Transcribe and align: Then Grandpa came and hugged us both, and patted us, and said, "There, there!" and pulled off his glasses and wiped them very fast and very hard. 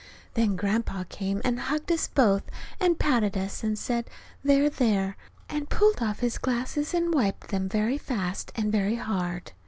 Then 0.33 0.55
Grandpa 0.55 1.03
came 1.07 1.43
and 1.45 1.59
hugged 1.59 1.91
us 1.91 2.07
both, 2.07 2.41
and 2.79 2.97
patted 2.97 3.37
us, 3.37 3.63
and 3.63 3.77
said, 3.77 4.09
"There, 4.43 4.67
there!" 4.67 5.15
and 5.47 5.69
pulled 5.69 6.01
off 6.01 6.21
his 6.21 6.39
glasses 6.39 6.95
and 6.95 7.13
wiped 7.13 7.49
them 7.49 7.69
very 7.69 7.99
fast 7.99 8.51
and 8.55 8.71
very 8.71 8.95
hard. 8.95 9.51